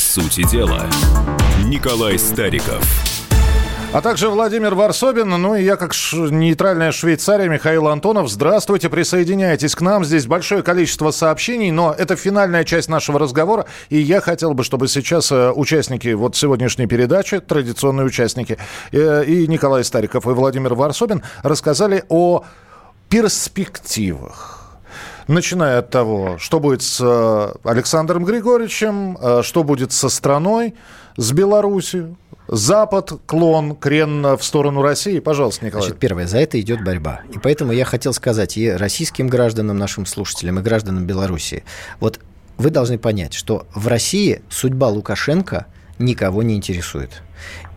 [0.00, 0.86] По сути дела,
[1.66, 2.82] Николай Стариков–
[3.92, 8.30] а также Владимир Варсобин, ну и я как ш- нейтральная Швейцария Михаил Антонов.
[8.30, 10.04] Здравствуйте, присоединяйтесь к нам.
[10.04, 13.66] Здесь большое количество сообщений, но это финальная часть нашего разговора.
[13.90, 18.56] И я хотел бы, чтобы сейчас э, участники вот сегодняшней передачи, традиционные участники,
[18.92, 22.44] э, и Николай Стариков, и Владимир Варсобин рассказали о
[23.10, 24.59] перспективах
[25.28, 30.74] начиная от того, что будет с э, Александром Григорьевичем, э, что будет со страной,
[31.16, 32.16] с Беларусью,
[32.48, 35.20] Запад, клон, крен в сторону России.
[35.20, 35.86] Пожалуйста, Николай.
[35.86, 37.20] Значит, первое, за это идет борьба.
[37.32, 41.62] И поэтому я хотел сказать и российским гражданам, нашим слушателям, и гражданам Беларуси.
[42.00, 42.18] Вот
[42.58, 45.66] вы должны понять, что в России судьба Лукашенко
[45.98, 47.22] никого не интересует.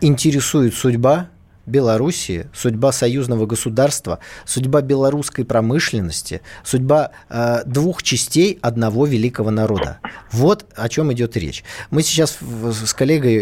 [0.01, 1.29] Интересует судьба
[1.65, 9.99] Белоруссии, судьба союзного государства, судьба белорусской промышленности, судьба э, двух частей одного великого народа.
[10.31, 11.63] Вот о чем идет речь.
[11.89, 13.37] Мы сейчас с коллегой,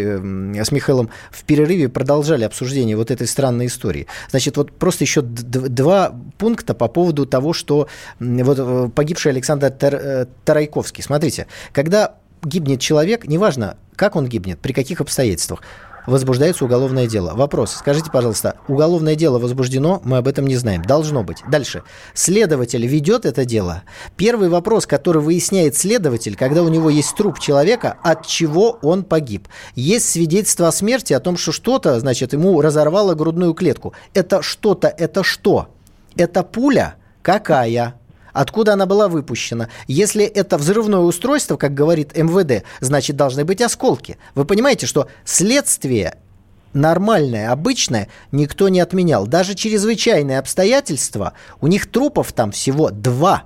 [0.56, 4.06] э, с Михаилом в перерыве продолжали обсуждение вот этой странной истории.
[4.30, 7.88] Значит, вот просто еще два пункта по поводу того, что
[8.20, 11.02] вот э, погибший Александр Тар э, Тарайковский.
[11.02, 15.62] Смотрите, когда гибнет человек, неважно, как он гибнет, при каких обстоятельствах,
[16.06, 17.32] возбуждается уголовное дело.
[17.34, 17.72] Вопрос.
[17.72, 20.82] Скажите, пожалуйста, уголовное дело возбуждено, мы об этом не знаем.
[20.82, 21.38] Должно быть.
[21.50, 21.82] Дальше.
[22.14, 23.82] Следователь ведет это дело.
[24.16, 29.48] Первый вопрос, который выясняет следователь, когда у него есть труп человека, от чего он погиб.
[29.74, 33.94] Есть свидетельство о смерти, о том, что что-то, значит, ему разорвало грудную клетку.
[34.14, 35.68] Это что-то, это что?
[36.16, 36.96] Это пуля?
[37.22, 37.94] Какая?
[38.32, 39.68] Откуда она была выпущена.
[39.86, 44.18] Если это взрывное устройство, как говорит МВД, значит, должны быть осколки.
[44.34, 46.18] Вы понимаете, что следствие
[46.72, 49.26] нормальное, обычное, никто не отменял.
[49.26, 53.44] Даже чрезвычайные обстоятельства, у них трупов там всего два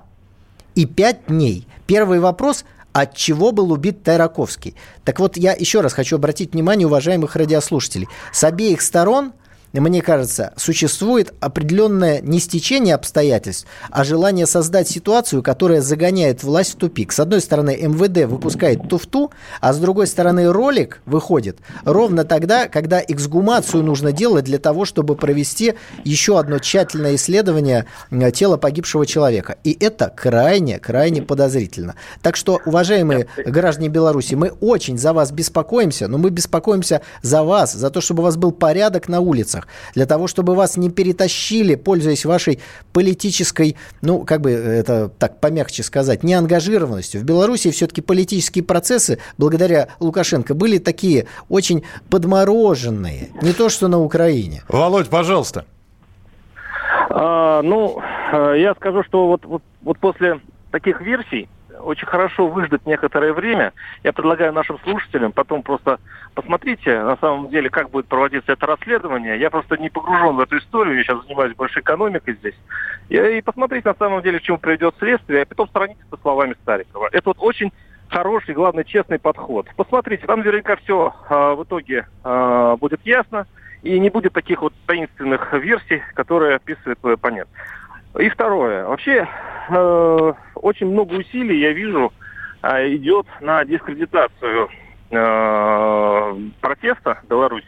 [0.75, 1.67] и пять дней.
[1.85, 4.73] Первый вопрос– от чего был убит Тайраковский?
[5.03, 8.07] Так вот, я еще раз хочу обратить внимание уважаемых радиослушателей.
[8.33, 9.33] С обеих сторон–
[9.73, 16.77] мне кажется, существует определенное не стечение обстоятельств, а желание создать ситуацию, которая загоняет власть в
[16.77, 17.11] тупик.
[17.11, 23.01] С одной стороны, МВД выпускает туфту, а с другой стороны, ролик выходит ровно тогда, когда
[23.05, 27.85] эксгумацию нужно делать для того, чтобы провести еще одно тщательное исследование
[28.33, 29.57] тела погибшего человека.
[29.63, 31.95] И это крайне, крайне подозрительно.
[32.21, 37.73] Так что, уважаемые граждане Беларуси, мы очень за вас беспокоимся, но мы беспокоимся за вас,
[37.73, 41.75] за то, чтобы у вас был порядок на улицах, для того, чтобы вас не перетащили,
[41.75, 42.59] пользуясь вашей
[42.93, 47.21] политической, ну, как бы это так помягче сказать, неангажированностью.
[47.21, 53.29] В Беларуси все-таки политические процессы, благодаря Лукашенко, были такие очень подмороженные.
[53.41, 54.63] Не то, что на Украине.
[54.67, 55.65] Володь, пожалуйста.
[57.09, 58.01] А, ну,
[58.31, 60.39] э, я скажу, что вот, вот, вот после
[60.71, 61.49] таких версий
[61.81, 63.73] очень хорошо выждать некоторое время.
[64.03, 65.99] Я предлагаю нашим слушателям потом просто
[66.33, 69.39] посмотрите, на самом деле, как будет проводиться это расследование.
[69.39, 72.55] Я просто не погружен в эту историю, я сейчас занимаюсь больше экономикой здесь.
[73.09, 77.09] И, посмотрите, на самом деле, к чему приведет следствие, а потом сравните со словами Старикова.
[77.11, 77.71] Это вот очень
[78.09, 79.67] хороший, главное, честный подход.
[79.75, 83.47] Посмотрите, там наверняка все э, в итоге э, будет ясно,
[83.83, 87.49] и не будет таких вот таинственных версий, которые описывает твой оппонент.
[88.19, 88.85] И второе.
[88.85, 89.27] Вообще,
[89.69, 92.11] э, очень много усилий, я вижу,
[92.63, 94.69] э, идет на дискредитацию
[95.11, 97.67] э, протеста Беларуси.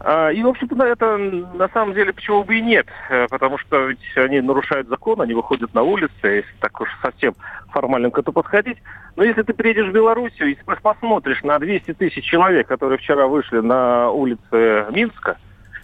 [0.00, 3.86] Э, и, в общем-то, это на самом деле почему бы и нет, э, потому что
[3.86, 7.34] ведь они нарушают закон, они выходят на улицы, если так уж совсем
[7.70, 8.78] формально к этому подходить.
[9.14, 13.60] Но если ты приедешь в Белоруссию и посмотришь на 200 тысяч человек, которые вчера вышли
[13.60, 15.38] на улицы Минска,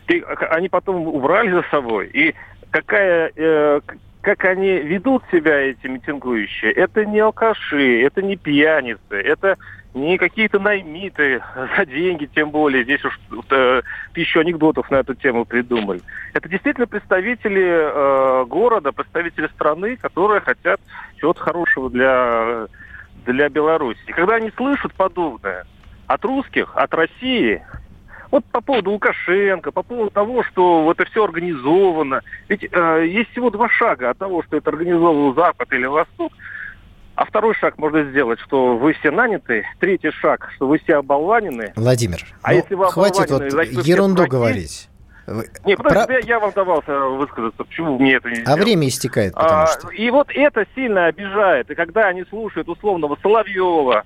[0.07, 2.35] ты, они потом убрали за собой, и
[2.71, 3.81] какая, э,
[4.21, 9.57] как они ведут себя, эти митингующие, это не алкаши, это не пьяницы, это
[9.95, 11.43] не какие-то наймиты
[11.77, 12.85] за деньги, тем более.
[12.85, 13.19] Здесь уж
[13.51, 13.83] э,
[14.15, 16.01] тысячу анекдотов на эту тему придумали.
[16.33, 20.81] Это действительно представители э, города, представители страны, которые хотят
[21.17, 22.67] чего-то хорошего для,
[23.27, 24.01] для Беларуси.
[24.07, 25.65] И когда они слышат подобное
[26.07, 27.63] от русских, от России,
[28.31, 32.23] Вот по поводу Лукашенко, по поводу того, что это все организовано.
[32.49, 36.33] Ведь э, есть всего два шага от того, что это организовал Запад или Восток.
[37.17, 39.65] А второй шаг можно сделать, что вы все наняты.
[39.79, 41.73] Третий шаг, что вы все оболванены.
[41.77, 44.89] Владимир, а ну, если вы хватит вот значит, ерунду все говорить.
[45.65, 46.13] Не, подожди, Про...
[46.15, 48.63] я, я вам давался высказаться, почему мне это не А сделать?
[48.63, 49.89] время истекает, потому а, что...
[49.91, 51.71] И вот это сильно обижает.
[51.71, 54.05] И когда они слушают условного Соловьева,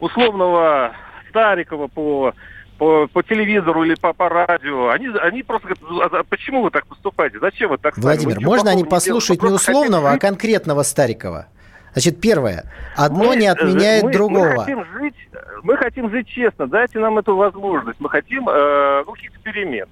[0.00, 0.92] условного
[1.30, 2.34] Старикова по
[2.78, 6.86] по, по телевизору или по, по радио, они, они просто говорят, «А почему вы так
[6.86, 7.38] поступаете?
[7.40, 11.48] Зачем вы так Владимир, вы можно они послушать не условного, а конкретного Старикова?
[11.92, 12.64] Значит, первое.
[12.96, 14.50] Одно мы, не отменяет мы, другого.
[14.50, 15.28] Мы хотим, жить,
[15.62, 16.68] мы хотим жить честно.
[16.68, 17.98] Дайте нам эту возможность.
[17.98, 19.86] Мы хотим э, ну, каких-то перемен.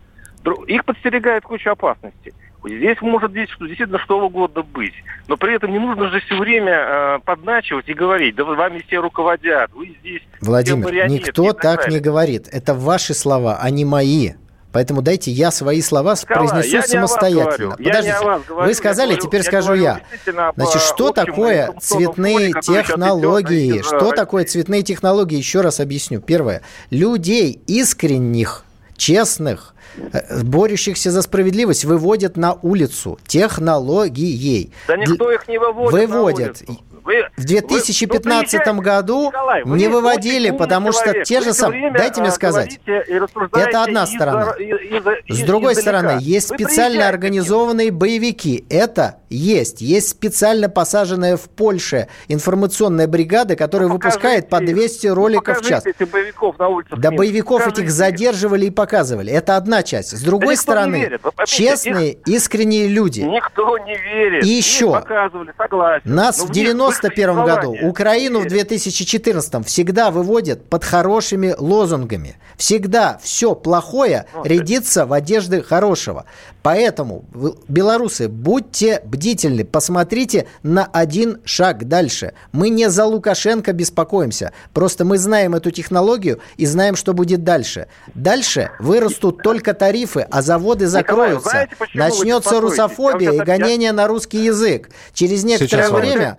[0.68, 2.32] Их подстерегает куча опасностей.
[2.66, 4.94] Здесь может здесь что, действительно что угодно быть.
[5.28, 8.98] Но при этом не нужно же все время э, подначивать и говорить, да вами все
[8.98, 12.48] руководят, вы здесь Владимир, никто так, так не говорит.
[12.50, 14.32] Это ваши слова, а не мои.
[14.72, 17.76] Поэтому дайте я свои слова Николай, произнесу я самостоятельно.
[17.78, 20.00] Не Подождите, говорю, вы сказали, я теперь говорю, скажу я.
[20.54, 23.80] Значит, что такое цветные фоне, технологии?
[23.80, 25.38] Что такое цветные технологии?
[25.38, 26.20] Еще раз объясню.
[26.20, 26.60] Первое.
[26.90, 28.64] Людей искренних,
[28.98, 29.75] честных, э,
[30.42, 34.72] борющихся за справедливость выводят на улицу технологией.
[34.88, 36.62] Да никто их не выводит Выводят.
[37.06, 41.24] Вы, в 2015 вы, году Николай, вы не выводили, потому человек.
[41.24, 41.92] что те же самые...
[41.92, 42.80] Дайте мне сказать.
[42.84, 44.54] Это одна сторона.
[45.28, 46.00] С другой издалека.
[46.00, 48.66] стороны, есть вы специально организованные боевики.
[48.68, 49.80] Это есть.
[49.80, 55.84] Есть специально посаженная в Польше информационная бригада, которая ну, выпускает по 200 роликов в час.
[55.84, 57.82] боевиков на улицах да боевиков покажите.
[57.82, 59.32] этих задерживали и показывали.
[59.32, 60.16] Это одна часть.
[60.16, 62.26] С другой да стороны, честные, их...
[62.26, 63.20] искренние люди.
[63.20, 64.44] Никто не верит.
[64.44, 64.92] И еще.
[64.92, 66.02] Показывали, согласен.
[66.12, 72.36] Нас в 90 91 году, Украину в 2014 всегда выводят под хорошими лозунгами.
[72.56, 76.24] Всегда все плохое рядится в одежды хорошего.
[76.62, 77.24] Поэтому,
[77.68, 82.32] белорусы, будьте бдительны, посмотрите на один шаг дальше.
[82.50, 87.86] Мы не за Лукашенко беспокоимся, просто мы знаем эту технологию и знаем, что будет дальше.
[88.14, 91.50] Дальше вырастут только тарифы, а заводы закроются.
[91.50, 94.90] Знаете, Начнется русофобия и гонение на русский язык.
[95.12, 96.36] Через некоторое Сейчас время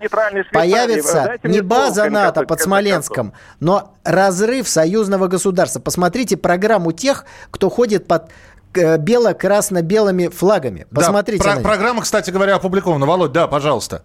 [0.52, 5.80] появится не база НАТО под Смоленском, но разрыв союзного государства.
[5.80, 8.30] Посмотрите программу тех, кто ходит под
[8.74, 10.86] бело-красно-белыми флагами.
[10.94, 11.42] Посмотрите.
[11.44, 13.06] Да, про- программа, кстати говоря, опубликована.
[13.06, 14.02] Володь, да, пожалуйста.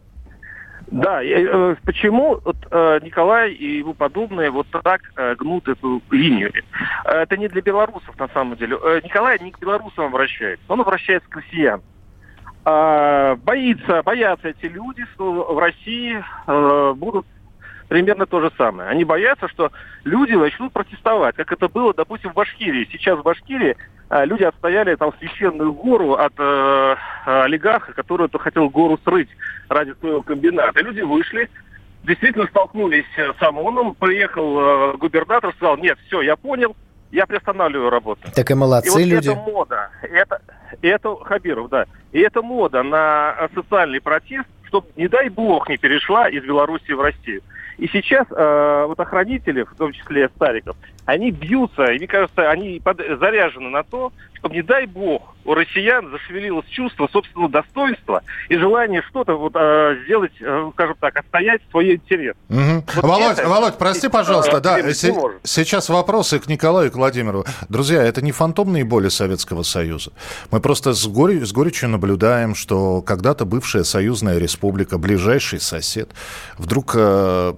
[0.87, 6.51] Да, э, почему вот, э, Николай и его подобные вот так э, гнут эту линию?
[7.03, 8.77] Это не для белорусов на самом деле.
[9.03, 11.81] Николай не к белорусам обращается, он обращается к россиян.
[12.65, 16.23] А, боится, боятся эти люди, что в России
[16.95, 17.25] будут
[17.89, 18.89] примерно то же самое.
[18.89, 19.71] Они боятся, что
[20.03, 22.87] люди начнут протестовать, как это было, допустим, в Башкирии.
[22.91, 23.75] Сейчас в Башкирии
[24.09, 26.95] а, люди отстояли там священную гору от э,
[27.25, 29.29] олигарха, который -то хотел гору срыть
[29.69, 30.81] ради своего комбината.
[30.81, 31.49] Люди вышли,
[32.03, 36.75] действительно столкнулись с ОМОНом, приехал э, губернатор, сказал, нет, все, я понял,
[37.13, 38.21] я приостанавливаю работу.
[38.33, 39.29] Так и молодцы и вот люди.
[39.29, 40.41] это мода, это,
[40.81, 46.27] это Хабиров, да, и это мода на социальный протест, чтобы, не дай бог, не перешла
[46.27, 47.41] из Беларуси в Россию.
[47.77, 52.79] И сейчас э, вот охранители, в том числе стариков, они бьются, и мне кажется, они
[52.83, 58.55] под, заряжены на то, чтобы, не дай бог, у россиян зашевелилось чувство собственного достоинства и
[58.55, 62.35] желание что-то вот э, сделать, э, скажем так, отстоять свой интерес.
[62.49, 62.83] Угу.
[62.95, 65.13] Вот Володь, это, Володь, прости, пожалуйста, да, се-
[65.43, 67.45] сейчас вопросы к Николаю и к Владимиру.
[67.67, 70.11] Друзья, это не фантомные боли Советского Союза.
[70.51, 76.09] Мы просто с, горе, с горечью наблюдаем, что когда-то бывшая союзная республика, ближайший сосед,
[76.57, 77.53] вдруг э,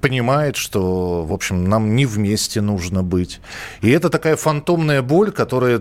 [0.00, 3.40] понимает, что, в общем, нам не вместе нужно быть.
[3.82, 5.80] И это такая фантомная боль, которая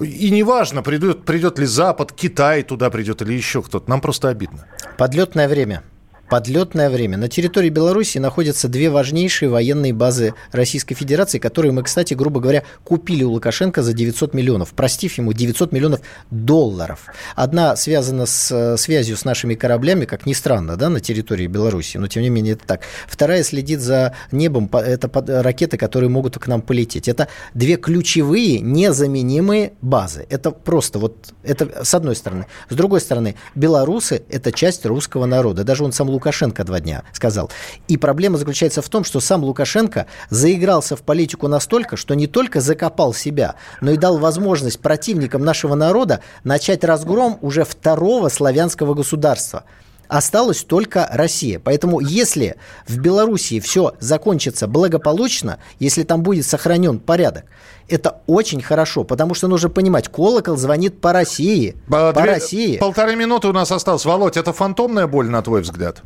[0.00, 3.90] и неважно, придет, придет ли Запад, Китай туда придет или еще кто-то.
[3.90, 4.66] Нам просто обидно.
[4.96, 5.82] Подлетное время
[6.30, 7.18] подлетное время.
[7.18, 12.62] На территории Беларуси находятся две важнейшие военные базы Российской Федерации, которые мы, кстати, грубо говоря,
[12.84, 17.06] купили у Лукашенко за 900 миллионов, простив ему 900 миллионов долларов.
[17.34, 21.96] Одна связана с э, связью с нашими кораблями, как ни странно, да, на территории Беларуси,
[21.96, 22.82] но тем не менее это так.
[23.08, 25.10] Вторая следит за небом, это
[25.42, 27.08] ракеты, которые могут к нам полететь.
[27.08, 30.26] Это две ключевые, незаменимые базы.
[30.30, 32.46] Это просто вот, это с одной стороны.
[32.68, 35.64] С другой стороны, белорусы– это часть русского народа.
[35.64, 36.19] Даже он сам Лукашенко
[36.64, 37.50] два дня сказал.
[37.88, 42.60] И проблема заключается в том, что сам Лукашенко заигрался в политику настолько, что не только
[42.60, 49.64] закопал себя, но и дал возможность противникам нашего народа начать разгром уже второго славянского государства.
[50.10, 51.60] Осталась только Россия.
[51.60, 52.56] Поэтому если
[52.88, 57.44] в Белоруссии все закончится благополучно, если там будет сохранен порядок,
[57.88, 61.76] это очень хорошо, потому что нужно понимать, колокол звонит по России.
[61.88, 62.78] По Две, России.
[62.78, 64.04] Полторы минуты у нас осталось.
[64.04, 66.02] Володь, это фантомная боль, на твой взгляд?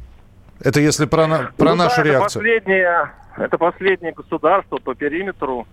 [0.61, 2.43] Это если про, про ну, нашу да, реакцию.
[2.43, 5.67] Это последнее, это последнее государство по периметру,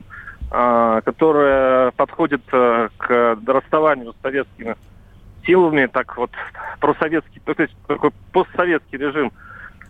[0.50, 4.78] э, которое подходит э, к расставанию с советскими
[5.46, 6.32] силами, так вот,
[6.80, 9.32] просоветский, то есть такой постсоветский режим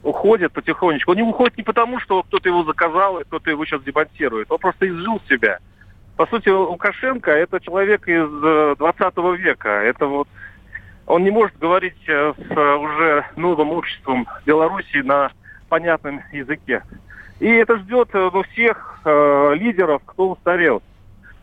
[0.03, 1.11] уходит потихонечку.
[1.11, 4.51] Он не уходит не потому, что кто-то его заказал, и кто-то его сейчас демонтирует.
[4.51, 5.59] Он просто изжил себя.
[6.17, 9.69] По сути, Лукашенко– это человек из 20 века.
[9.69, 10.27] Это вот
[11.07, 15.31] он не может говорить с уже новым обществом Беларуси на
[15.69, 16.83] понятном языке.
[17.39, 20.83] И это ждет ну, всех э, лидеров, кто устарел.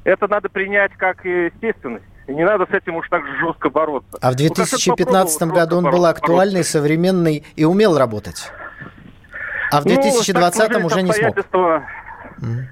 [0.05, 2.05] Это надо принять как естественность.
[2.29, 4.19] И не надо с этим уж так жестко бороться.
[4.21, 8.53] А в 2015 ну, году он был актуальный, современный и умел работать.
[9.73, 11.39] А в 2020 ну, уже не смог.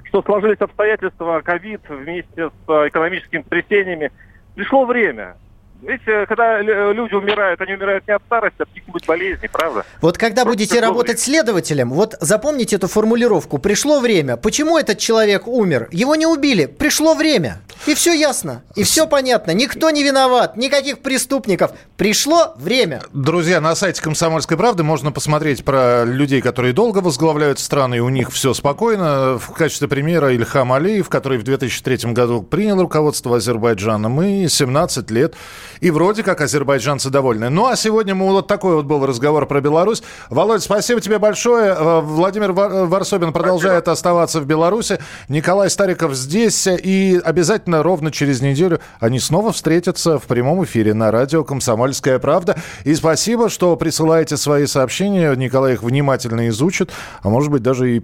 [0.04, 4.12] Что сложились обстоятельства ковид вместе с экономическими потрясениями.
[4.54, 5.36] Пришло время.
[5.83, 9.85] Видите, когда люди умирают, они умирают не от старости, а от каких-нибудь болезней, правда?
[10.01, 13.59] Вот когда Просто будете работать следователем, вот запомните эту формулировку.
[13.59, 14.37] Пришло время.
[14.37, 15.89] Почему этот человек умер?
[15.93, 16.66] Его не убили.
[16.66, 17.61] Пришло время.
[17.87, 18.62] И все ясно.
[18.74, 19.53] И все понятно.
[19.53, 20.57] Никто не виноват.
[20.57, 21.72] Никаких преступников.
[21.97, 23.03] Пришло время.
[23.12, 28.09] Друзья, на сайте «Комсомольской правды» можно посмотреть про людей, которые долго возглавляют страны, и у
[28.09, 29.39] них все спокойно.
[29.39, 35.35] В качестве примера Ильхам Алиев, который в 2003 году принял руководство Азербайджаном и 17 лет
[35.80, 37.48] и вроде как азербайджанцы довольны.
[37.50, 40.02] Ну, а сегодня мы вот такой вот был разговор про Беларусь.
[40.30, 41.74] Володь, спасибо тебе большое.
[41.78, 43.92] Э, Владимир Варсобин продолжает спасибо.
[43.92, 44.98] оставаться в Беларуси.
[45.28, 46.66] Николай Стариков здесь.
[46.66, 52.56] И обязательно ровно через неделю они снова встретятся в прямом эфире на радио «Комсомольская правда».
[52.84, 55.34] И спасибо, что присылаете свои сообщения.
[55.34, 56.90] Николай их внимательно изучит,
[57.22, 58.02] а может быть даже и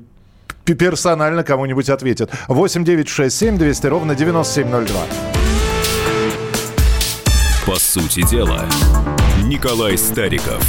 [0.64, 2.30] персонально кому-нибудь ответит.
[2.48, 5.41] 8 9 6 7 200 ровно 9702.
[7.66, 8.68] По сути дела,
[9.44, 10.64] Николай Стариков.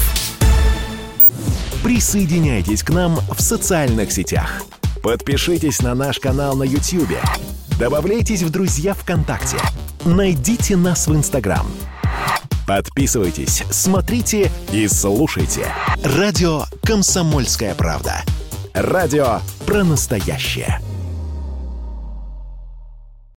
[1.84, 4.62] Присоединяйтесь к нам в социальных сетях.
[5.02, 7.18] Подпишитесь на наш канал на YouTube.
[7.80, 9.58] Добавляйтесь в друзья ВКонтакте.
[10.06, 11.66] Найдите нас в Инстаграм.
[12.68, 15.66] Подписывайтесь, смотрите и слушайте.
[16.04, 18.22] Радио «Комсомольская правда».
[18.76, 20.80] Радио про настоящее.